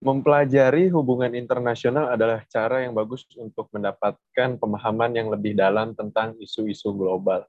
[0.00, 6.88] Mempelajari hubungan internasional adalah cara yang bagus untuk mendapatkan pemahaman yang lebih dalam tentang isu-isu
[6.96, 7.44] global.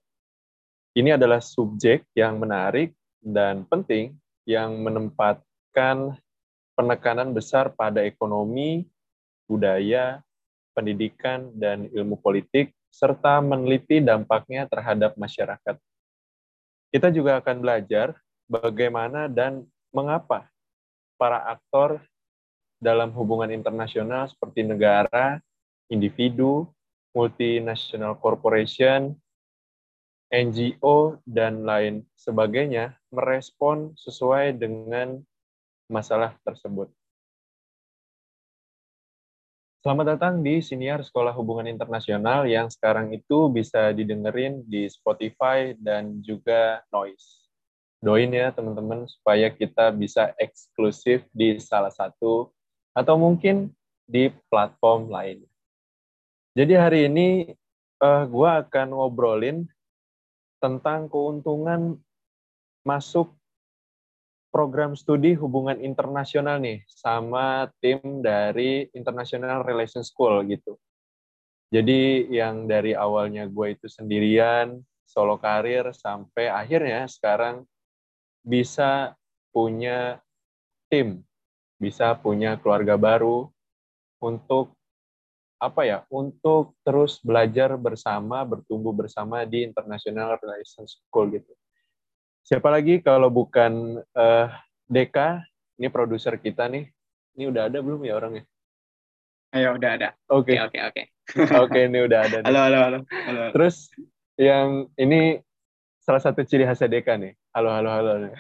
[0.92, 2.92] Ini adalah subjek yang menarik
[3.24, 6.20] dan penting yang menempatkan
[6.76, 8.84] penekanan besar pada ekonomi,
[9.48, 10.20] budaya,
[10.76, 15.80] pendidikan, dan ilmu politik, serta meneliti dampaknya terhadap masyarakat.
[16.92, 18.12] Kita juga akan belajar
[18.52, 19.64] bagaimana dan
[19.96, 20.52] mengapa
[21.16, 22.04] para aktor
[22.82, 25.38] dalam hubungan internasional seperti negara,
[25.94, 26.66] individu,
[27.14, 29.14] multinational corporation,
[30.34, 35.22] NGO, dan lain sebagainya merespon sesuai dengan
[35.86, 36.90] masalah tersebut.
[39.82, 46.22] Selamat datang di Siniar Sekolah Hubungan Internasional yang sekarang itu bisa didengerin di Spotify dan
[46.22, 47.50] juga Noise.
[48.02, 52.54] Doain ya teman-teman supaya kita bisa eksklusif di salah satu
[52.92, 53.72] atau mungkin
[54.08, 55.40] di platform lain.
[56.52, 57.28] Jadi hari ini
[58.04, 59.64] uh, eh, gue akan ngobrolin
[60.60, 61.96] tentang keuntungan
[62.84, 63.32] masuk
[64.52, 70.76] program studi hubungan internasional nih sama tim dari International Relations School gitu.
[71.72, 77.64] Jadi yang dari awalnya gue itu sendirian, solo karir, sampai akhirnya sekarang
[78.44, 79.16] bisa
[79.56, 80.20] punya
[80.92, 81.24] tim
[81.82, 83.50] bisa punya keluarga baru
[84.22, 84.78] untuk
[85.58, 91.50] apa ya untuk terus belajar bersama bertumbuh bersama di International Relations School gitu.
[92.46, 94.48] Siapa lagi kalau bukan uh,
[94.86, 95.42] Deka?
[95.82, 96.86] Ini produser kita nih.
[97.38, 98.46] Ini udah ada belum ya orangnya?
[99.54, 100.10] Ayo udah ada.
[100.30, 101.04] Oke oke oke.
[101.66, 102.46] Oke ini udah ada nih.
[102.50, 103.00] halo halo halo.
[103.10, 103.44] Halo.
[103.54, 103.90] Terus
[104.38, 105.42] yang ini
[106.02, 107.38] salah satu ciri khas Deka nih.
[107.54, 108.34] Halo halo halo.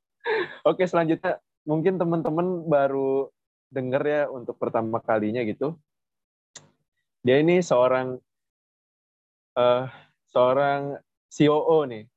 [0.68, 3.28] Oke selanjutnya mungkin teman-teman baru
[3.68, 5.76] dengar ya untuk pertama kalinya gitu.
[7.20, 8.16] Dia ini seorang
[9.52, 9.84] uh,
[10.32, 10.96] seorang
[11.28, 12.08] COO nih,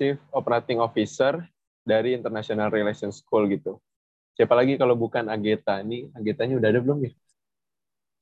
[0.00, 1.36] Chief Operating Officer
[1.84, 3.76] dari International Relations School gitu.
[4.34, 5.84] Siapa lagi kalau bukan Ageta?
[5.84, 7.12] Ini Agetanya udah ada belum ya?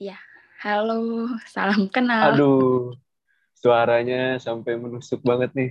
[0.03, 0.19] Iya.
[0.63, 2.35] Halo, salam kenal.
[2.35, 2.95] Aduh,
[3.55, 5.71] suaranya sampai menusuk banget nih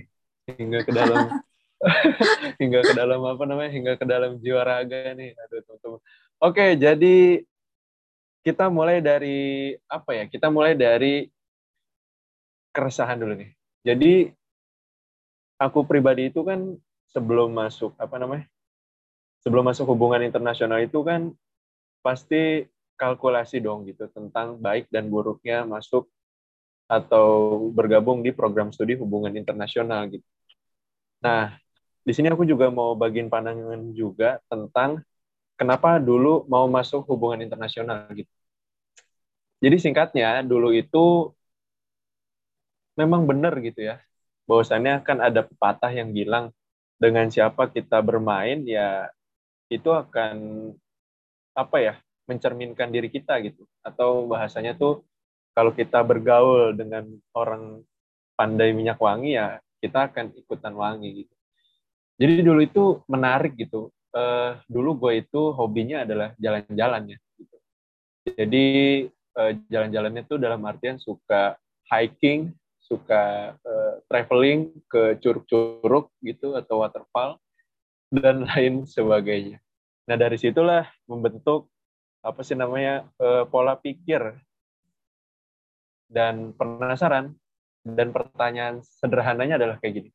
[0.56, 1.28] hingga ke dalam
[2.62, 5.34] hingga ke dalam apa namanya hingga ke dalam jiwa raga nih.
[5.34, 6.00] Aduh teman-teman.
[6.42, 7.16] Oke jadi
[8.42, 11.30] kita mulai dari apa ya kita mulai dari
[12.74, 13.50] keresahan dulu nih.
[13.82, 14.12] Jadi
[15.58, 16.74] aku pribadi itu kan
[17.10, 18.46] sebelum masuk apa namanya
[19.42, 21.34] sebelum masuk hubungan internasional itu kan
[22.02, 22.66] pasti
[22.98, 26.06] kalkulasi dong gitu tentang baik dan buruknya masuk
[26.86, 30.26] atau bergabung di program studi hubungan internasional gitu.
[31.22, 31.56] Nah,
[32.02, 35.02] di sini aku juga mau bagiin pandangan juga tentang
[35.54, 38.30] kenapa dulu mau masuk hubungan internasional gitu.
[39.62, 41.30] Jadi singkatnya dulu itu
[42.98, 44.02] memang benar gitu ya.
[44.50, 46.50] Bahwasannya kan ada pepatah yang bilang
[46.98, 49.10] dengan siapa kita bermain ya
[49.70, 50.36] itu akan
[51.58, 51.94] apa ya
[52.30, 55.02] mencerminkan diri kita gitu atau bahasanya tuh
[55.52, 57.82] kalau kita bergaul dengan orang
[58.38, 61.34] pandai minyak wangi ya kita akan ikutan wangi gitu
[62.22, 63.90] jadi dulu itu menarik gitu.
[64.14, 67.56] Uh, dulu gue itu hobinya adalah jalan-jalan ya gitu.
[68.36, 68.66] jadi
[69.40, 71.56] uh, jalan-jalannya tuh dalam artian suka
[71.88, 77.40] hiking suka uh, traveling ke curug-curug gitu atau waterfall
[78.12, 79.64] dan lain sebagainya.
[80.04, 81.72] Nah dari situlah membentuk
[82.20, 84.20] apa sih namanya uh, pola pikir
[86.12, 87.32] dan penasaran
[87.80, 90.10] dan pertanyaan sederhananya adalah kayak gini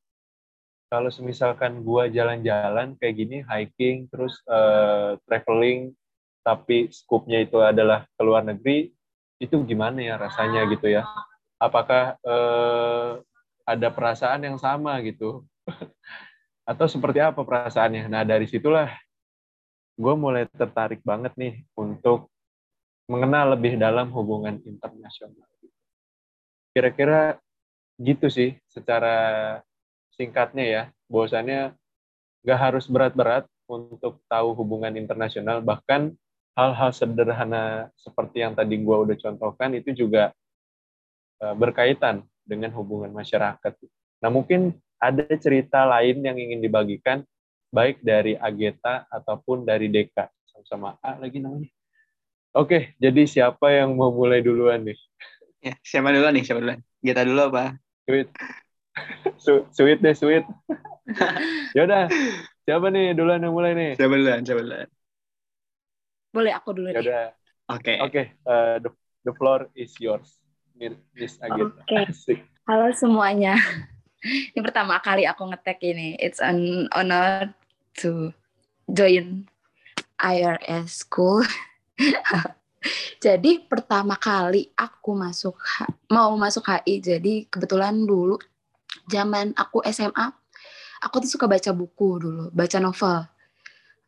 [0.88, 5.92] kalau misalkan gua jalan-jalan kayak gini hiking terus uh, traveling
[6.48, 8.96] tapi skupnya itu adalah ke luar negeri
[9.38, 11.03] itu gimana ya rasanya gitu ya?
[11.59, 13.20] Apakah uh,
[13.68, 15.44] ada perasaan yang sama gitu?
[16.69, 18.07] Atau seperti apa perasaannya?
[18.07, 18.89] Nah dari situlah
[19.98, 22.30] gue mulai tertarik banget nih untuk
[23.12, 25.48] mengenal lebih dalam hubungan internasional.
[26.72, 27.42] Kira-kira
[27.98, 29.57] gitu sih secara
[30.18, 31.78] singkatnya ya, bahwasannya
[32.44, 36.16] nggak harus berat-berat untuk tahu hubungan internasional, bahkan
[36.58, 40.34] hal-hal sederhana seperti yang tadi gue udah contohkan itu juga
[41.46, 43.78] uh, berkaitan dengan hubungan masyarakat.
[44.25, 47.22] Nah mungkin ada cerita lain yang ingin dibagikan,
[47.70, 50.25] baik dari Ageta ataupun dari Deka.
[50.50, 51.70] Sama-sama A lagi namanya.
[52.58, 54.98] Oke, jadi siapa yang mau mulai duluan nih?
[55.62, 56.42] Ya, siapa duluan nih?
[56.42, 56.81] Siapa duluan?
[57.06, 57.78] Geta dulu apa?
[59.38, 59.64] Sweet.
[59.72, 60.46] sweet deh sweet
[61.78, 62.10] ya udah
[62.64, 64.90] siapa nih duluan yang mulai nih siapa duluan siapa duluan
[66.28, 67.04] Boleh aku dulu Ya deh.
[67.08, 67.26] udah.
[67.74, 67.94] Oke.
[67.98, 68.90] Oke, eh, the,
[69.26, 70.38] the floor is yours.
[70.78, 71.82] Miss Agita.
[71.82, 71.98] Oke.
[72.14, 72.40] Asik.
[72.70, 73.58] Halo semuanya.
[74.54, 76.14] Ini pertama kali aku ngetek ini.
[76.20, 77.54] It's an honor
[78.04, 78.34] to
[78.86, 79.50] join
[80.20, 81.42] IRS School.
[83.18, 85.58] jadi pertama kali aku masuk
[86.12, 87.02] mau masuk HI.
[87.02, 88.38] Jadi kebetulan dulu
[89.07, 90.27] zaman aku SMA,
[91.04, 93.27] aku tuh suka baca buku dulu, baca novel.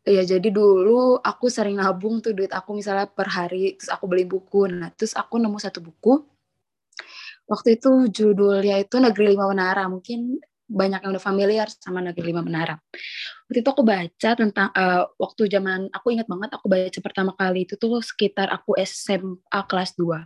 [0.07, 4.23] Iya, jadi dulu aku sering nabung tuh duit aku misalnya per hari, terus aku beli
[4.25, 4.67] buku.
[4.71, 6.23] Nah, terus aku nemu satu buku
[7.49, 9.89] waktu itu judulnya itu Negeri Lima Menara.
[9.89, 10.37] Mungkin
[10.69, 12.77] banyak yang udah familiar sama Negeri Lima Menara.
[13.49, 17.65] Waktu itu aku baca tentang eh, waktu zaman aku ingat banget aku baca pertama kali
[17.65, 20.21] itu tuh sekitar aku SMA kelas 2.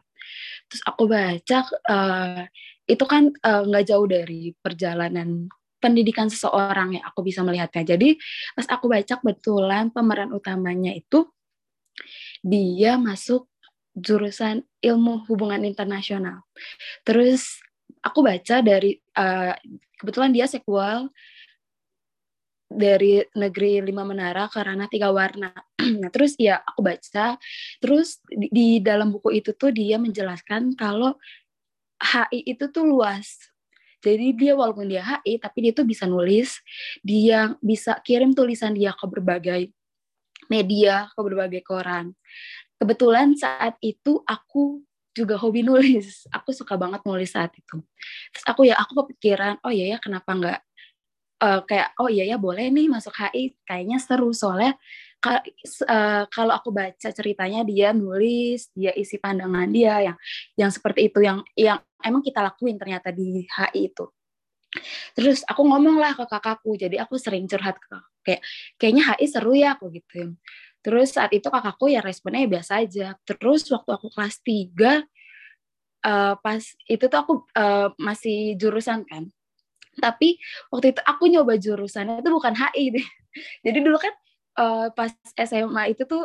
[0.67, 2.43] Terus aku baca eh,
[2.87, 5.47] itu kan eh, nggak jauh dari perjalanan
[5.83, 7.83] pendidikan seseorang ya aku bisa melihatnya.
[7.95, 8.15] Jadi
[8.55, 11.27] pas aku baca kebetulan pemeran utamanya itu
[12.39, 13.51] dia masuk
[13.93, 16.47] jurusan ilmu hubungan internasional.
[17.03, 17.59] Terus
[17.99, 19.53] aku baca dari eh,
[19.99, 21.11] kebetulan dia sekual
[22.73, 25.53] dari negeri lima menara karena tiga warna.
[26.01, 27.37] nah terus ya aku baca,
[27.77, 31.15] terus di, di dalam buku itu tuh dia menjelaskan kalau
[32.03, 33.39] HI itu tuh luas.
[34.03, 36.59] Jadi dia walaupun dia HI tapi dia tuh bisa nulis,
[36.99, 39.71] dia bisa kirim tulisan dia ke berbagai
[40.51, 42.11] media, ke berbagai koran.
[42.75, 44.83] Kebetulan saat itu aku
[45.15, 46.27] juga hobi nulis.
[46.35, 47.79] Aku suka banget nulis saat itu.
[48.35, 50.59] Terus aku ya aku kepikiran, oh iya ya kenapa nggak
[51.47, 54.75] eh, kayak oh iya ya boleh nih masuk HI kayaknya seru soalnya
[55.31, 60.17] eh, kalau aku baca ceritanya dia nulis, dia isi pandangan dia yang
[60.59, 64.05] yang seperti itu yang yang emang kita lakuin ternyata di HI itu.
[65.13, 68.41] Terus aku ngomong lah ke kakakku, jadi aku sering curhat ke kayak
[68.81, 70.35] kayaknya HI seru ya aku gitu.
[70.83, 73.07] Terus saat itu kakakku ya responnya ya biasa aja.
[73.23, 75.07] Terus waktu aku kelas 3
[76.03, 79.29] eh, pas itu tuh aku eh, masih jurusan kan.
[79.93, 80.41] Tapi
[80.73, 83.07] waktu itu aku nyoba jurusannya itu bukan HI deh.
[83.65, 84.13] Jadi dulu kan
[84.59, 86.23] eh, pas SMA itu tuh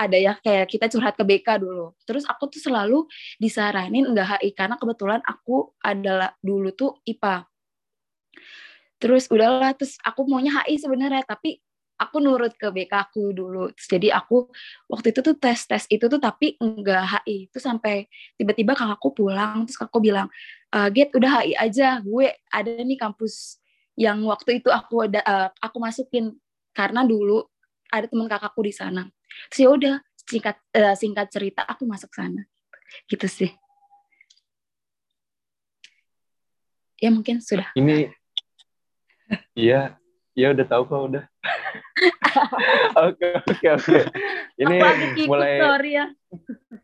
[0.00, 1.92] ada ya kayak kita curhat ke BK dulu.
[2.08, 3.04] Terus aku tuh selalu
[3.36, 7.44] disaranin enggak HI karena kebetulan aku adalah dulu tuh IPA.
[9.00, 11.60] Terus udahlah terus aku maunya HI sebenarnya tapi
[12.00, 13.72] aku nurut ke BK aku dulu.
[13.76, 14.48] Terus jadi aku
[14.88, 17.52] waktu itu tuh tes-tes itu tuh tapi enggak HI.
[17.52, 18.08] Terus sampai
[18.40, 20.28] tiba-tiba kakakku pulang terus kakakku bilang,
[20.72, 22.00] e, "Get udah HI aja.
[22.00, 23.60] Gue ada nih kampus
[24.00, 26.32] yang waktu itu aku eh, aku masukin
[26.72, 27.44] karena dulu
[27.90, 29.06] ada teman kakakku di sana."
[29.50, 29.94] Terus ya udah
[30.26, 32.46] singkat eh, singkat cerita aku masuk sana.
[33.06, 33.50] Gitu sih.
[37.00, 37.72] Ya mungkin sudah.
[37.72, 38.12] Ini
[39.56, 39.96] iya,
[40.36, 41.24] iya udah tahu kok udah.
[43.08, 43.98] Oke oke oke.
[44.60, 44.76] Ini
[45.16, 46.06] ikut, mulai sorry ya.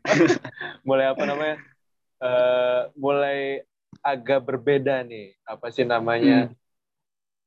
[0.87, 1.57] mulai apa namanya?
[2.17, 3.39] eh mulai
[4.01, 5.37] agak berbeda nih.
[5.45, 6.49] Apa sih namanya?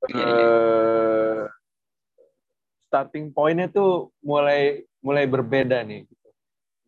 [0.07, 1.51] Iya, iya.
[2.91, 6.11] Starting pointnya tuh mulai mulai berbeda nih.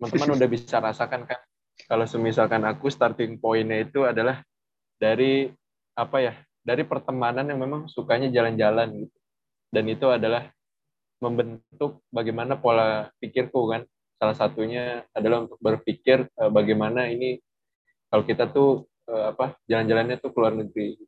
[0.02, 1.38] Teman-teman udah bisa rasakan kan?
[1.86, 4.42] Kalau semisalkan aku starting pointnya itu adalah
[4.98, 5.46] dari
[5.94, 6.34] apa ya?
[6.66, 9.18] Dari pertemanan yang memang sukanya jalan-jalan gitu.
[9.70, 10.50] Dan itu adalah
[11.22, 13.86] membentuk bagaimana pola pikirku kan.
[14.18, 17.38] Salah satunya adalah untuk berpikir eh, bagaimana ini
[18.10, 20.98] kalau kita tuh eh, apa jalan-jalannya tuh ke luar negeri.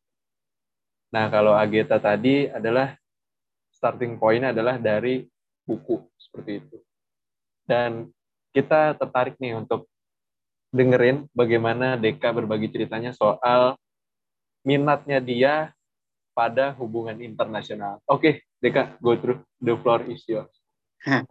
[1.14, 2.94] Nah, kalau Ageta tadi adalah
[3.84, 5.28] starting point adalah dari
[5.68, 6.80] buku seperti itu.
[7.68, 8.08] Dan
[8.56, 9.84] kita tertarik nih untuk
[10.72, 13.76] dengerin bagaimana Deka berbagi ceritanya soal
[14.64, 15.54] minatnya dia
[16.32, 18.00] pada hubungan internasional.
[18.08, 20.48] Oke, Deka, go through the floor is yours.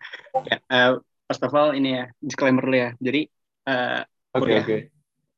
[0.70, 0.94] Ya,
[1.26, 2.94] first of all ini ya disclaimer dulu ya.
[3.02, 3.26] Jadi
[3.66, 4.02] eh,
[4.38, 4.62] Oke, Kuliah.
[4.62, 4.78] oke.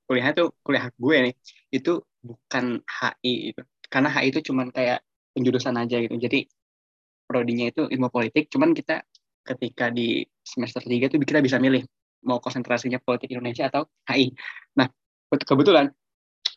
[0.06, 1.34] kuliahnya tuh kuliah gue nih
[1.72, 3.62] itu bukan HI itu.
[3.88, 5.00] Karena HI itu cuman kayak
[5.32, 6.16] penjurusan aja gitu.
[6.20, 6.52] Jadi
[7.36, 9.04] prodinya itu ilmu politik, cuman kita
[9.44, 11.84] ketika di semester 3 tuh kita bisa milih
[12.24, 14.32] mau konsentrasinya politik Indonesia atau HI.
[14.80, 14.88] Nah,
[15.28, 15.92] ke- kebetulan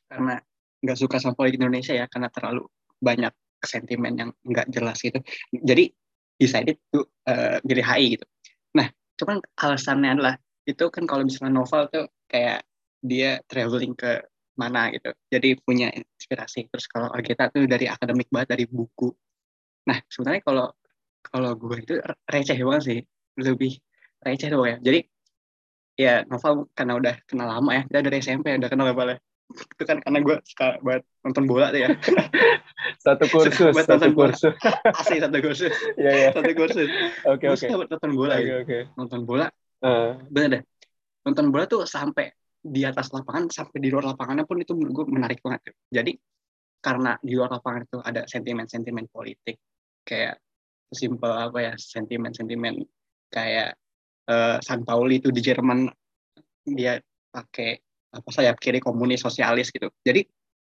[0.07, 0.39] karena
[0.79, 2.63] nggak suka sama politik Indonesia ya, karena terlalu
[3.03, 5.19] banyak sentimen yang nggak jelas gitu.
[5.51, 5.91] Jadi
[6.39, 8.25] decided to eh, pilih HI gitu.
[8.79, 8.87] Nah,
[9.19, 12.63] cuman alasannya adalah itu kan kalau misalnya novel tuh kayak
[13.03, 14.23] dia traveling ke
[14.59, 15.15] mana gitu.
[15.31, 16.67] Jadi punya inspirasi.
[16.67, 19.11] Terus kalau Algeta tuh dari akademik banget dari buku.
[19.89, 20.67] Nah, sebenarnya kalau
[21.25, 21.95] kalau gue itu
[22.29, 22.99] receh banget sih.
[23.41, 23.73] Lebih
[24.21, 24.77] receh tuh ya.
[24.79, 25.01] Jadi
[25.97, 27.83] ya novel karena udah kenal lama ya.
[27.89, 29.19] Kita dari SMP udah kenal ya Bal, ya.
[29.49, 31.89] itu kan karena gue suka buat nonton bola tuh ya
[33.05, 34.27] satu kursus Buat satu nonton bola.
[34.29, 34.53] kursus
[35.01, 35.73] asli satu kursus
[36.05, 36.89] ya ya satu kursus
[37.25, 38.61] oke oke suka buat nonton bola oke gitu.
[38.61, 39.47] oke nonton bola
[39.81, 40.63] Eh, bener deh
[41.25, 42.29] nonton bola tuh sampai
[42.61, 46.13] di atas lapangan sampai di luar lapangannya pun itu menurut gue menarik banget jadi
[46.85, 49.57] karena di luar lapangan itu ada sentimen-sentimen politik
[50.09, 50.41] kayak
[50.89, 52.81] simpel apa ya sentimen-sentimen
[53.29, 53.77] kayak
[54.25, 55.85] eh, San Pauli itu di Jerman
[56.65, 56.97] dia
[57.29, 57.77] pakai
[58.09, 59.93] apa sayap kiri komunis sosialis gitu.
[60.01, 60.25] Jadi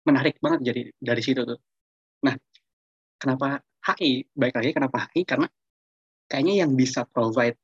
[0.10, 1.60] menarik banget jadi dari situ tuh.
[2.26, 2.34] Nah
[3.22, 3.62] kenapa
[3.94, 5.48] HI baik lagi kenapa HI karena
[6.26, 7.56] kayaknya yang bisa provide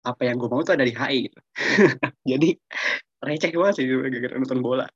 [0.00, 1.38] apa yang gue mau tuh ada di HI gitu.
[2.32, 2.48] Jadi
[3.20, 4.86] receh banget sih gara-gara nonton bola.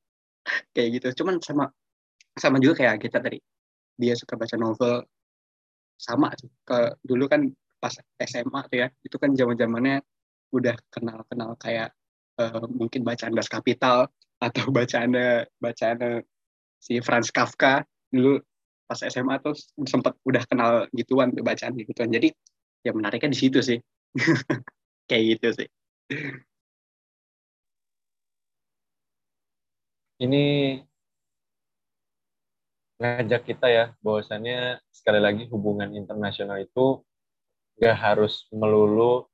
[0.73, 1.25] Kayak gitu.
[1.25, 1.69] Cuman sama
[2.41, 3.37] sama juga kayak kita tadi.
[4.01, 5.05] Dia suka baca novel
[5.99, 6.51] sama sih.
[6.67, 7.49] ke dulu kan
[7.81, 9.97] pas SMA tuh ya itu kan zaman zamannya
[10.55, 11.93] udah kenal kenal kayak
[12.41, 14.09] eh, mungkin bacaan Das Kapital
[14.47, 15.15] atau bacaan
[15.63, 16.25] bacaan
[16.81, 17.85] si Franz Kafka.
[18.13, 18.39] Dulu
[18.85, 19.57] pas SMA tuh
[19.89, 22.13] sempat udah kenal gituan tuh bacaan gituan.
[22.13, 22.29] Jadi
[22.85, 23.79] ya menariknya di situ sih.
[25.09, 25.69] Kayak gitu sih.
[30.25, 30.45] Ini
[32.99, 37.03] ngajak kita ya bahwasannya sekali lagi hubungan internasional itu
[37.79, 39.27] nggak harus melulu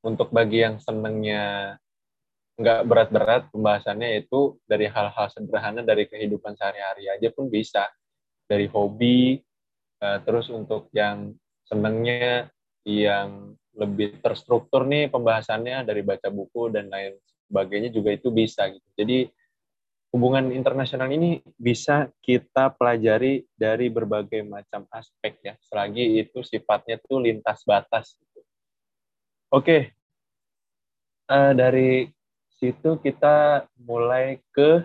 [0.00, 1.76] untuk bagi yang senengnya
[2.60, 7.88] nggak berat-berat pembahasannya itu dari hal-hal sederhana dari kehidupan sehari-hari aja pun bisa.
[8.44, 9.40] Dari hobi
[10.02, 11.32] eh, terus untuk yang
[11.64, 12.50] senengnya
[12.84, 17.16] yang lebih terstruktur nih pembahasannya dari baca buku dan lain
[17.48, 18.88] sebagainya juga itu bisa gitu.
[18.98, 19.30] Jadi
[20.10, 27.22] hubungan internasional ini bisa kita pelajari dari berbagai macam aspek ya, selagi itu sifatnya tuh
[27.22, 28.18] lintas batas.
[28.18, 28.40] gitu.
[29.50, 29.94] Oke,
[31.30, 32.10] Eh, dari
[32.58, 34.82] situ kita mulai ke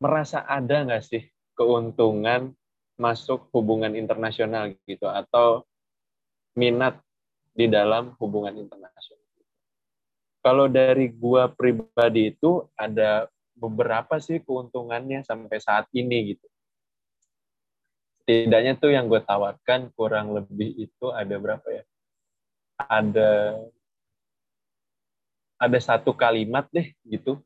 [0.00, 1.20] merasa ada nggak sih
[1.52, 2.48] keuntungan
[2.96, 5.68] masuk hubungan internasional gitu atau
[6.56, 6.96] minat
[7.52, 9.20] di dalam hubungan internasional.
[10.40, 16.46] Kalau dari gua pribadi itu ada beberapa sih keuntungannya sampai saat ini gitu.
[18.24, 21.84] Setidaknya tuh yang gue tawarkan kurang lebih itu ada berapa ya?
[22.80, 23.30] Ada
[25.60, 27.38] ada satu kalimat deh gitu.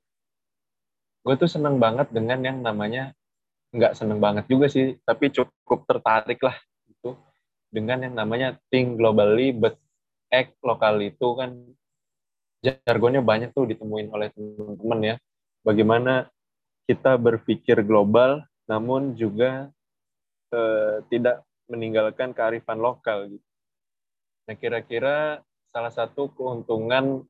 [1.23, 3.13] Gue tuh seneng banget dengan yang namanya
[3.75, 6.57] nggak seneng banget juga sih, tapi cukup tertarik lah
[6.89, 7.21] gitu
[7.69, 9.77] dengan yang namanya think globally but
[10.33, 11.53] act locally itu kan
[12.65, 15.17] jargonnya banyak tuh ditemuin oleh teman-teman ya
[15.63, 16.31] bagaimana
[16.89, 19.69] kita berpikir global namun juga
[20.53, 23.49] eh, tidak meninggalkan kearifan lokal gitu.
[24.49, 27.25] Nah kira-kira salah satu keuntungan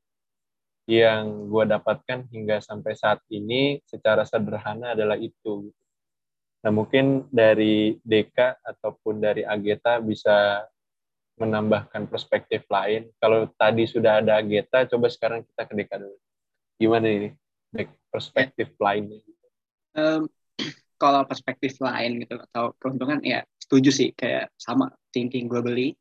[0.89, 5.69] yang gue dapatkan hingga sampai saat ini secara sederhana adalah itu.
[5.69, 5.79] gitu.
[6.65, 10.65] Nah mungkin dari Deka ataupun dari Ageta bisa
[11.39, 13.07] menambahkan perspektif lain.
[13.21, 16.17] Kalau tadi sudah ada Ageta, coba sekarang kita ke Deka dulu.
[16.79, 17.29] Gimana ini?
[17.69, 19.21] Dek, perspektif lainnya.
[19.95, 20.25] Em,
[21.01, 25.95] kalau perspektif lain gitu atau keuntungan ya setuju sih kayak sama thinking globally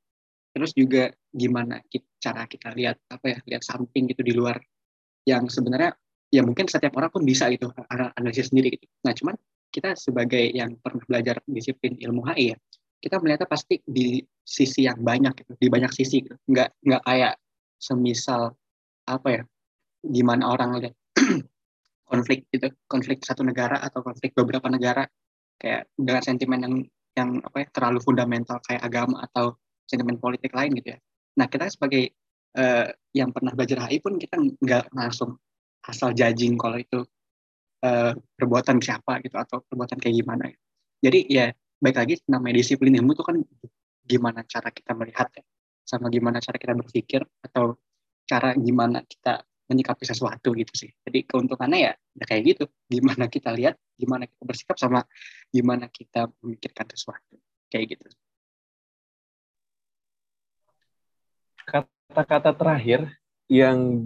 [0.51, 4.59] terus juga gimana kita, cara kita lihat apa ya lihat something gitu di luar
[5.29, 5.95] yang sebenarnya
[6.33, 8.91] ya mungkin setiap orang pun bisa gitu ana- analisis sendiri gitu.
[9.05, 9.37] Nah cuman
[9.69, 12.59] kita sebagai yang pernah belajar disiplin ilmu HI ya
[12.99, 16.35] kita melihatnya pasti di sisi yang banyak gitu di banyak sisi gitu.
[16.51, 17.35] Nggak nggak kayak
[17.79, 18.59] semisal
[19.07, 19.43] apa ya
[20.03, 20.95] gimana orang lihat
[22.09, 25.05] konflik gitu konflik satu negara atau konflik beberapa negara
[25.61, 26.75] kayak dengan sentimen yang
[27.15, 30.99] yang apa ya terlalu fundamental kayak agama atau sentimen politik lain gitu ya
[31.37, 32.11] nah kita sebagai
[32.57, 35.37] eh, yang pernah belajar HI pun kita nggak langsung
[35.87, 37.05] asal judging kalau itu
[37.85, 40.65] eh, perbuatan siapa gitu atau perbuatan kayak gimana gitu.
[41.05, 41.47] jadi ya
[41.79, 43.37] baik lagi namanya disiplin ilmu itu kan
[44.09, 45.45] gimana cara kita melihat ya
[45.85, 47.77] sama gimana cara kita berpikir atau
[48.29, 50.89] cara gimana kita menyikapi sesuatu gitu sih.
[51.05, 52.65] Jadi keuntungannya ya, ya kayak gitu.
[52.89, 55.05] Gimana kita lihat, gimana kita bersikap sama
[55.53, 57.37] gimana kita memikirkan sesuatu.
[57.69, 58.09] Kayak gitu.
[61.69, 63.13] Kata-kata terakhir
[63.53, 64.01] yang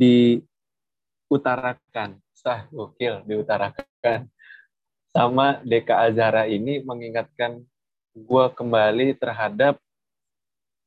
[1.31, 4.27] diutarakan, sah gokil diutarakan
[5.15, 7.63] sama Deka Azhara ini mengingatkan
[8.19, 9.79] gue kembali terhadap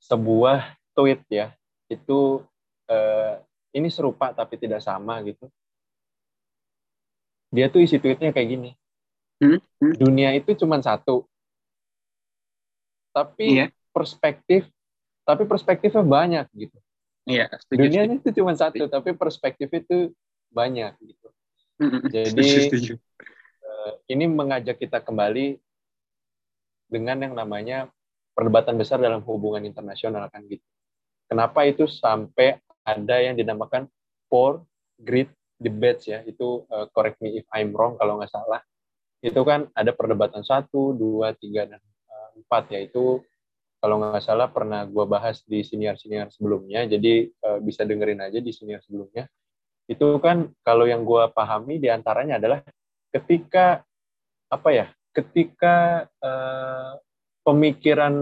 [0.03, 1.55] sebuah tweet ya.
[1.87, 2.43] Itu
[2.91, 3.39] eh,
[3.75, 5.51] ini serupa tapi tidak sama gitu.
[7.51, 8.71] Dia tuh isi tweetnya kayak gini.
[9.39, 9.93] Hmm, hmm.
[9.99, 11.27] Dunia itu cuma satu.
[13.11, 13.67] Tapi Iya.
[13.91, 14.67] perspektif
[15.25, 16.77] tapi perspektifnya banyak gitu.
[17.25, 17.79] Iya, setuju.
[17.81, 20.13] Dunianya itu cuma satu tapi perspektif itu
[20.53, 21.27] banyak gitu.
[21.81, 22.93] Mm, mm, Jadi- setuju, setuju.
[23.65, 25.57] uh, ini mengajak kita kembali
[26.87, 27.89] dengan yang namanya
[28.37, 30.63] perdebatan besar dalam hubungan internasional kan gitu.
[31.25, 33.89] Kenapa itu sampai ada yang dinamakan
[34.29, 34.63] four
[35.01, 35.27] great
[35.57, 38.61] debates ya, itu uh, correct me if I'm wrong kalau nggak salah.
[39.19, 43.25] Itu kan ada perdebatan satu, dua, tiga, dan uh, empat yaitu
[43.81, 48.49] kalau nggak salah pernah gue bahas di senior-senior sebelumnya, jadi uh, bisa dengerin aja di
[48.53, 49.25] senior sebelumnya.
[49.85, 52.65] Itu kan kalau yang gue pahami di antaranya adalah
[53.13, 53.85] ketika
[54.49, 56.97] apa ya, ketika uh,
[57.45, 58.13] pemikiran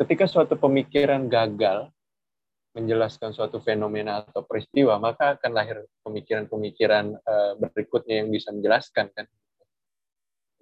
[0.00, 1.92] ketika suatu pemikiran gagal
[2.70, 9.26] menjelaskan suatu fenomena atau peristiwa, maka akan lahir pemikiran-pemikiran uh, berikutnya yang bisa menjelaskan kan.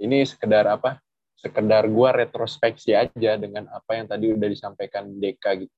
[0.01, 1.03] Ini sekedar apa?
[1.37, 5.77] Sekedar gua retrospeksi aja dengan apa yang tadi udah disampaikan Deka gitu.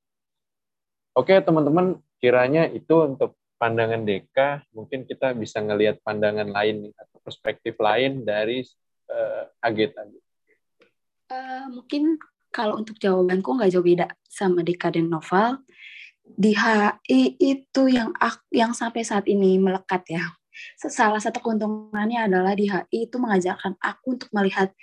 [1.18, 7.74] Oke, teman-teman, kiranya itu untuk pandangan Deka, mungkin kita bisa ngelihat pandangan lain atau perspektif
[7.82, 8.62] lain dari
[9.10, 9.92] uh, Agit.
[11.28, 12.16] Uh, mungkin
[12.50, 15.60] kalau untuk jawabanku nggak jauh beda sama Dika dan Novel.
[16.36, 18.14] Di HI itu yang
[18.50, 20.24] yang sampai saat ini melekat ya.
[20.76, 24.74] Salah satu keuntungannya adalah di HI itu mengajarkan aku untuk melihat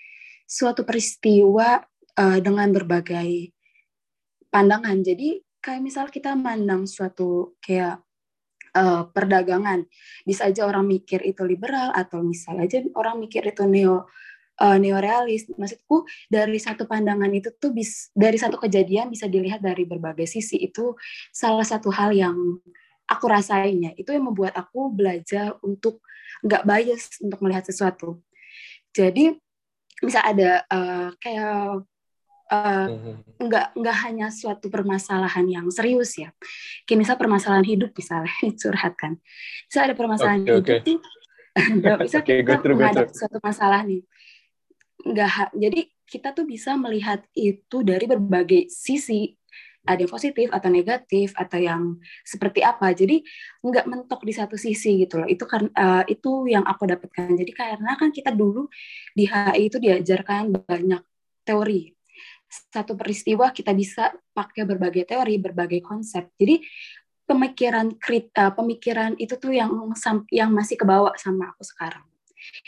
[0.48, 1.84] suatu peristiwa
[2.18, 3.52] uh, dengan berbagai
[4.50, 5.04] pandangan.
[5.04, 8.02] Jadi kayak misal kita mandang suatu kayak
[8.74, 9.86] uh, perdagangan,
[10.24, 14.08] bisa aja orang mikir itu liberal atau misal aja orang mikir itu neo
[14.62, 15.50] uh, neorealis.
[15.54, 20.58] Maksudku dari satu pandangan itu tuh bis, dari satu kejadian bisa dilihat dari berbagai sisi.
[20.62, 20.98] Itu
[21.32, 22.36] salah satu hal yang
[23.08, 23.94] aku rasainnya.
[23.96, 26.04] Itu yang membuat aku belajar untuk
[26.44, 28.22] nggak bias untuk melihat sesuatu.
[28.94, 29.34] Jadi
[29.98, 31.82] bisa ada uh, kayak
[32.54, 32.88] uh,
[33.42, 36.30] nggak nggak hanya suatu permasalahan yang serius ya.
[36.86, 39.18] Kayak misal permasalahan hidup misalnya curhatkan.
[39.70, 40.98] Bisa ada permasalahan okay, hidup okay.
[42.06, 44.06] bisa okay, kita menghadapi suatu masalah nih
[45.06, 49.36] nggak jadi kita tuh bisa melihat itu dari berbagai sisi.
[49.88, 51.96] Ada yang positif atau negatif atau yang
[52.28, 52.92] seperti apa.
[52.92, 53.24] Jadi
[53.64, 55.28] nggak mentok di satu sisi gitu loh.
[55.32, 57.32] Itu kan uh, itu yang aku dapatkan.
[57.40, 58.68] Jadi karena kan kita dulu
[59.16, 61.04] di HI itu diajarkan banyak
[61.48, 61.96] teori.
[62.48, 66.36] Satu peristiwa kita bisa pakai berbagai teori berbagai konsep.
[66.36, 66.60] Jadi
[67.24, 69.72] pemikiran krit uh, pemikiran itu tuh yang
[70.36, 72.04] yang masih kebawa sama aku sekarang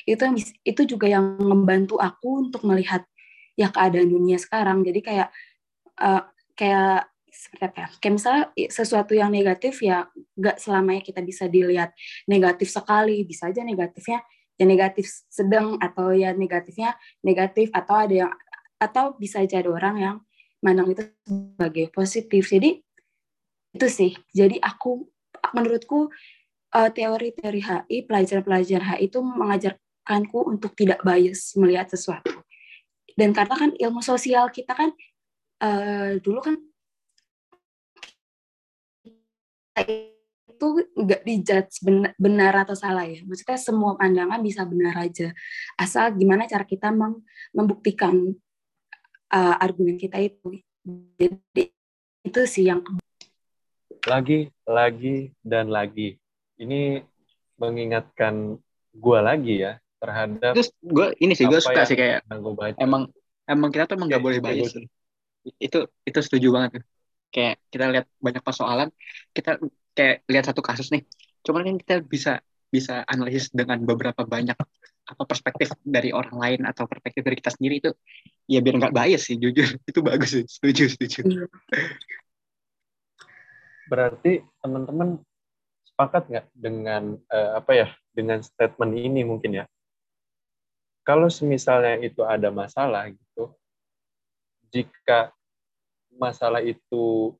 [0.03, 0.23] itu
[0.65, 3.05] itu juga yang membantu aku untuk melihat
[3.59, 5.29] ya keadaan dunia sekarang jadi kayak
[5.99, 6.23] uh,
[6.55, 7.87] kayak seperti apa ya?
[8.01, 11.93] Kayak misalnya sesuatu yang negatif ya nggak selamanya kita bisa dilihat
[12.27, 14.19] negatif sekali, bisa aja negatifnya
[14.59, 18.31] ya negatif sedang atau ya negatifnya negatif atau ada yang
[18.75, 20.15] atau bisa aja ada orang yang
[20.59, 22.43] mandang itu sebagai positif.
[22.51, 22.83] Jadi
[23.71, 24.11] itu sih.
[24.35, 25.07] Jadi aku
[25.55, 26.11] menurutku
[26.75, 32.33] uh, teori-teori HI, pelajaran-pelajaran HI itu mengajarkanku untuk tidak bias melihat sesuatu.
[33.17, 34.89] Dan karena kan ilmu sosial kita kan
[35.59, 36.55] uh, dulu kan
[39.79, 43.23] itu nggak dijudge benar, benar atau salah ya.
[43.23, 45.31] Maksudnya semua pandangan bisa benar aja.
[45.79, 46.91] Asal gimana cara kita
[47.55, 48.35] membuktikan
[49.31, 50.59] uh, argumen kita itu.
[51.15, 51.71] Jadi
[52.27, 52.83] itu sih yang
[54.07, 56.18] lagi, lagi, dan lagi
[56.59, 57.03] ini
[57.59, 58.59] mengingatkan
[58.95, 62.23] gue lagi ya terhadap terus gue ini sih gue suka sih kayak
[62.79, 63.11] emang
[63.47, 64.87] emang kita tuh emang nggak boleh bias sih.
[65.59, 66.83] itu itu setuju banget
[67.31, 68.89] kayak kita lihat banyak persoalan
[69.31, 69.59] kita
[69.99, 71.03] kayak lihat satu kasus nih.
[71.43, 72.33] Cuman kan kita bisa
[72.69, 74.55] bisa analisis dengan beberapa banyak
[75.09, 77.91] apa perspektif dari orang lain atau perspektif dari kita sendiri itu
[78.45, 79.65] ya biar nggak bias sih jujur.
[79.89, 81.19] Itu bagus sih setuju setuju.
[81.25, 81.45] Iya.
[83.89, 85.17] berarti teman-teman
[85.99, 89.65] sepakat nggak dengan uh, apa ya dengan statement ini mungkin ya?
[91.03, 93.51] Kalau semisalnya itu ada masalah gitu
[94.71, 95.35] jika
[96.15, 97.35] masalah itu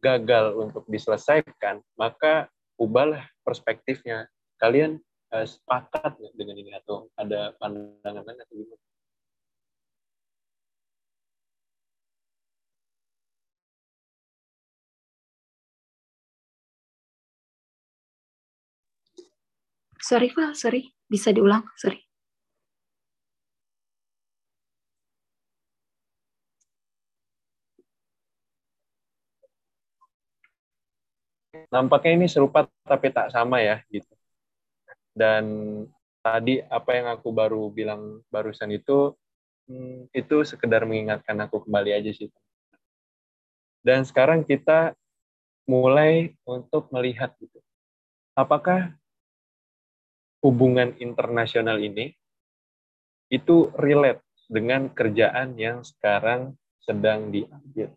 [0.00, 2.48] gagal untuk diselesaikan maka
[2.80, 4.32] ubahlah perspektifnya.
[4.56, 4.96] Kalian
[5.36, 8.85] uh, sepakat nggak dengan ini atau ada pandangan lain atau gimana
[20.06, 20.94] Sorry, Val, sorry.
[21.10, 21.98] Bisa diulang, sorry.
[31.74, 34.14] Nampaknya ini serupa tapi tak sama ya, gitu.
[35.10, 35.44] Dan
[36.22, 39.10] tadi apa yang aku baru bilang barusan itu,
[39.66, 42.30] hmm, itu sekedar mengingatkan aku kembali aja sih.
[43.82, 44.94] Dan sekarang kita
[45.66, 47.58] mulai untuk melihat gitu.
[48.38, 48.94] Apakah
[50.44, 52.12] hubungan internasional ini
[53.32, 57.90] itu relate dengan kerjaan yang sekarang sedang diambil.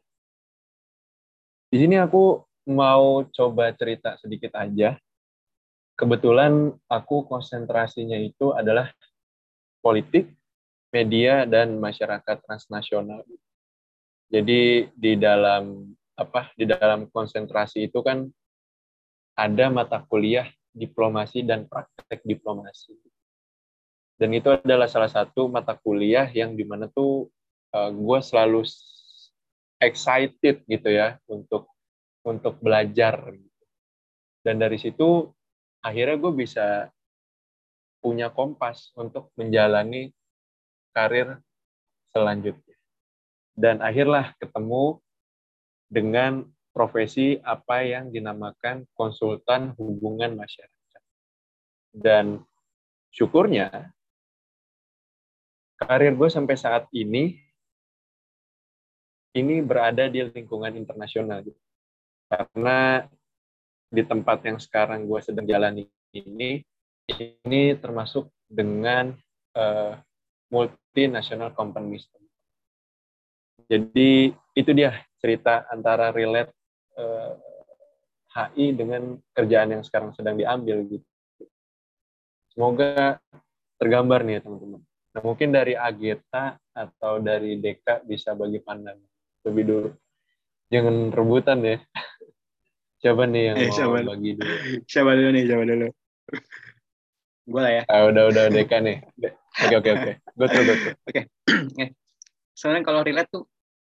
[1.70, 2.42] Di sini aku
[2.74, 4.98] mau coba cerita sedikit aja.
[5.94, 8.90] Kebetulan aku konsentrasinya itu adalah
[9.84, 10.32] politik,
[10.90, 13.22] media, dan masyarakat transnasional.
[14.30, 18.28] Jadi di dalam apa di dalam konsentrasi itu kan
[19.40, 22.96] ada mata kuliah diplomasi dan praktek diplomasi.
[24.20, 27.32] Dan itu adalah salah satu mata kuliah yang di mana tuh
[27.72, 28.68] uh, eh, gue selalu
[29.80, 31.72] excited gitu ya untuk
[32.28, 33.32] untuk belajar.
[34.44, 35.32] Dan dari situ
[35.80, 36.92] akhirnya gue bisa
[38.04, 40.12] punya kompas untuk menjalani
[40.92, 41.40] karir
[42.12, 42.76] selanjutnya.
[43.56, 45.00] Dan akhirlah ketemu
[45.88, 46.48] dengan
[46.80, 51.04] profesi apa yang dinamakan konsultan hubungan masyarakat.
[51.92, 52.40] Dan
[53.12, 53.92] syukurnya
[55.76, 57.36] karir gue sampai saat ini
[59.36, 61.44] ini berada di lingkungan internasional.
[62.32, 63.04] Karena
[63.92, 65.84] di tempat yang sekarang gue sedang jalani
[66.16, 66.64] ini
[67.12, 69.12] ini termasuk dengan
[69.60, 70.00] uh,
[70.48, 72.08] multinational companies.
[73.68, 76.56] Jadi itu dia cerita antara relate
[77.00, 77.34] eh,
[78.30, 81.08] HI dengan kerjaan yang sekarang sedang diambil gitu.
[82.54, 83.18] Semoga
[83.80, 84.82] tergambar nih ya teman-teman.
[85.16, 89.02] Nah, mungkin dari Ageta atau dari Deka bisa bagi pandangan
[89.50, 89.90] lebih dulu.
[90.70, 91.78] Jangan rebutan ya.
[93.02, 94.56] Siapa nih yang eh, mau siapa, bagi dulu?
[94.84, 95.44] Siapa dulu nih?
[95.48, 95.88] Siapa dulu?
[97.50, 97.84] Gue lah ya.
[97.90, 98.98] Ah, udah udah Deka nih.
[99.66, 100.12] Oke oke oke.
[100.22, 100.94] Gue tuh gue tuh.
[101.10, 101.22] Oke.
[102.60, 103.48] Soalnya kalau relate tuh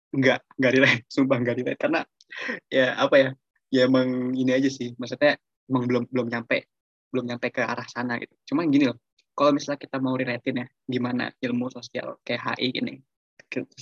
[0.09, 2.01] nggak nggak relate sumpah nggak relate karena
[2.77, 3.29] ya apa ya?
[3.69, 4.93] Ya emang ini aja sih.
[4.97, 5.37] Maksudnya
[5.69, 6.65] emang belum belum nyampe
[7.09, 8.33] belum nyampe ke arah sana gitu.
[8.53, 8.97] Cuman gini loh
[9.33, 12.99] kalau misalnya kita mau relatein ya gimana ilmu sosial kayak HI ini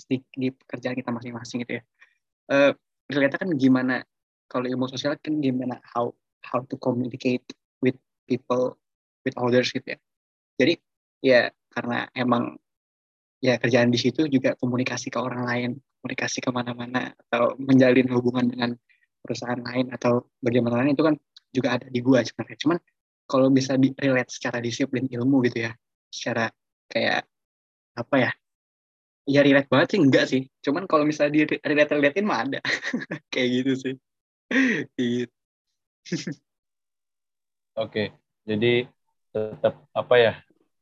[0.08, 1.84] di, di pekerjaan kita masing-masing gitu ya.
[2.48, 2.72] Uh,
[3.12, 4.04] kan gimana?
[4.48, 5.82] Kalau ilmu sosial kan gimana?
[5.84, 7.44] How how to communicate
[7.84, 8.80] with people
[9.28, 10.00] with others gitu ya.
[10.56, 10.74] Jadi
[11.20, 11.42] ya
[11.74, 12.56] karena emang
[13.44, 15.72] ya kerjaan di situ juga komunikasi ke orang lain
[16.08, 18.72] komunikasi ke mana-mana atau menjalin hubungan dengan
[19.20, 21.20] perusahaan lain atau bagaimana lain itu kan
[21.52, 22.56] juga ada di gua sebenarnya.
[22.64, 22.78] Cuman
[23.28, 25.76] kalau bisa di relate secara disiplin ilmu gitu ya,
[26.08, 26.48] secara
[26.88, 27.28] kayak
[28.00, 28.32] apa ya?
[29.28, 30.48] Ya relate banget sih enggak sih.
[30.64, 32.60] Cuman kalau misalnya di relate relatein mah ada.
[33.36, 33.94] kayak gitu sih.
[34.96, 35.36] gitu.
[37.76, 38.16] Oke,
[38.48, 38.88] jadi
[39.36, 40.34] tetap apa ya?